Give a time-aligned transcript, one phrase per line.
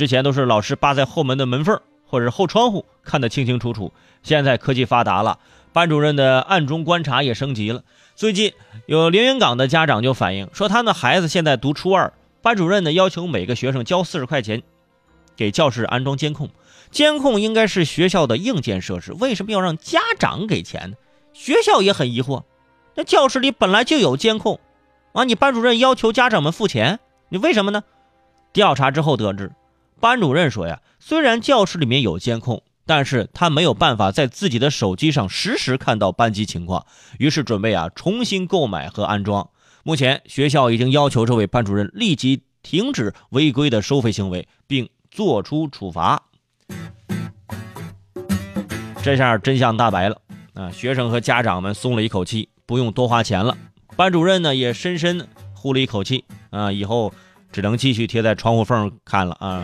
[0.00, 3.92] 之前都是老师扒在后门的门缝或者是后窗户看得清清楚楚，
[4.22, 5.38] 现在科技发达了，
[5.74, 7.82] 班主任的暗中观察也升级了。
[8.14, 8.54] 最近
[8.86, 14.62] 有连云港的家长就反映说，他的孩子现在读初二，班主任呢要求每个学生交四十块钱，
[15.36, 16.48] 给教室安装监控。
[16.90, 20.96] 监控应该是学校的硬件设施，为什么要让家长给钱呢？
[21.34, 22.44] 学校也很疑惑，
[22.94, 24.60] 那教室里本来就有监控，
[25.12, 27.82] 啊，你班主任要求家长们付钱，你为什么呢？
[28.54, 29.52] 调查之后得知，
[30.00, 36.86] 班主任说呀，虽然教室里面有监控，但是他没有办法在自己的手机上实时看到班级情况，
[37.18, 39.50] 于是准备啊重新购买和安装。
[39.82, 46.22] 目前学校已经要求这位班主任立即停止违规的收费行为，并作出处罚。
[49.02, 50.20] 这下真相大白了
[50.54, 50.70] 啊！
[50.70, 53.56] 学生和家长们松了一口气，不用多花钱了。
[53.96, 57.12] 班主任呢也深深呼了一口气啊，以后
[57.52, 59.62] 只能继续贴在窗户缝看了啊。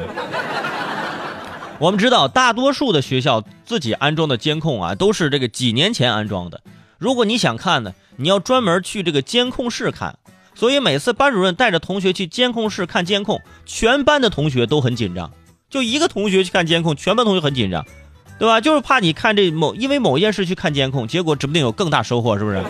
[1.78, 6.62] 我们知道，大多数的学校自己安装的监控啊，都是这个几年前安装的。
[6.98, 10.19] 如果你想看呢，你要专门去这个监控室看。
[10.55, 15.30] 所以每次班主任带着同学去监控室看监控，全班的同学都很紧张。
[15.68, 17.84] 就一个同学去看监控，全班同学很紧张。
[18.39, 18.58] 对吧？
[18.61, 22.62] 就是怕你看这某，因为某件事去看监控，结果指不定有更大收获，是不是？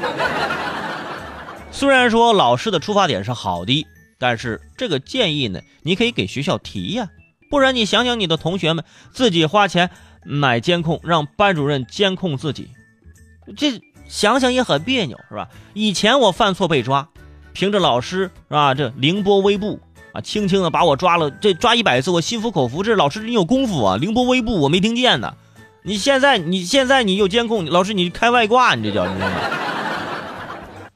[1.71, 3.87] 虽然说老师的出发点是好的，
[4.19, 7.09] 但是这个建议呢，你可以给学校提呀。
[7.49, 9.91] 不然你想想，你的同学们自己花钱
[10.25, 12.71] 买监控，让班主任监控自己，
[13.57, 15.49] 这想想也很别扭，是吧？
[15.73, 17.09] 以前我犯错被抓，
[17.53, 18.75] 凭着老师是吧？
[18.75, 19.81] 这凌波微步
[20.13, 22.83] 啊，轻轻的把我抓了，这抓一百次我心服口服。
[22.83, 25.35] 这老师你有功夫啊，凌波微步我没听见呢。
[25.85, 29.27] 你现在，你现在你有监控，老师你开外挂，你这叫什么？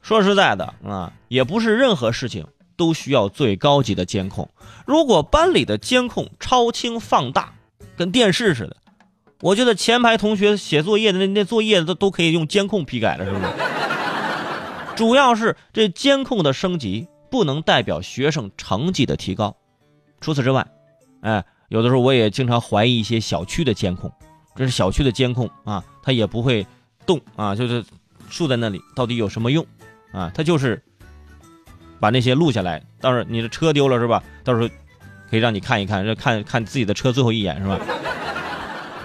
[0.01, 2.45] 说实在的啊，也不是任何事情
[2.81, 4.49] 都需要最高级的监控。
[4.87, 7.53] 如果班里的监控超清放大，
[7.95, 8.75] 跟电视似的，
[9.41, 13.45] 我觉得前排同学写作业的那那作业都都可以用监控批改了，是不是？
[14.97, 19.55] 主要是这监控的升级不能代表学生成绩的提高。
[20.19, 20.65] 除此之外，
[21.21, 24.11] 哎，有的时候我也经常怀疑一些小区的监控。
[24.55, 26.65] 这是小区的监控啊，它也不会
[27.05, 27.85] 动啊，就是
[28.27, 29.63] 竖在那里，到底有什么用
[30.11, 30.31] 啊？
[30.33, 30.83] 它就是
[32.01, 34.21] 把那些录下来，到时候你的车丢了是吧？
[34.43, 34.67] 到时候
[35.29, 37.79] 可以让你看一看，这看看自己的车最后一眼是吧？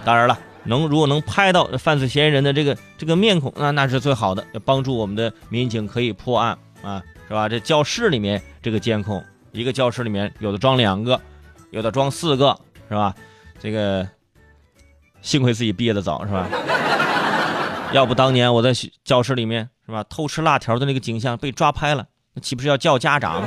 [0.05, 7.49] 当然了，能如果能拍到犯罪嫌疑人的这个这个面孔，那那是最好的，要帮助我们的民警可以破案啊，是吧？
[7.49, 11.21] 这教室里面这个监控，一个教室里面有的装两个，
[11.71, 12.59] 有的装四个，
[12.89, 13.15] 是吧？
[13.61, 14.09] 这个。
[15.23, 16.47] 幸亏自己毕业的早，是吧？
[17.93, 18.71] 要不当年我在
[19.03, 20.05] 教室里面，是吧？
[20.09, 22.07] 偷吃辣条的那个景象被抓拍了，
[22.41, 23.43] 岂不是要叫家长？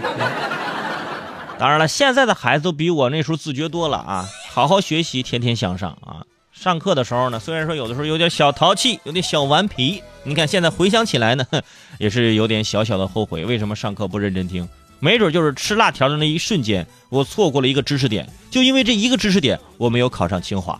[1.57, 4.25] 当然了，现在的孩子都比我那时候自觉多了啊！
[4.49, 6.23] 好好学习，天天向上啊！
[6.51, 11.45] 上课的时候呢，虽然说有的时候有点小淘气，有点小顽皮，你看现在回想起来呢，
[11.97, 14.67] 也是有点小小的后悔，为什么上课不认真听？
[14.99, 20.79] 没准就是吃辣条的那一瞬间，我错过了一个知识点，就因为这一个知识点，我没有考上清华。